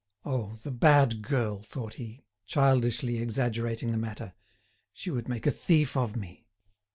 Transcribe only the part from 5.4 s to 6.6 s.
a thief of me."